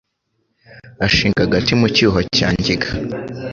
[1.05, 2.89] Ashinga agati mu cyuho cya Ngiga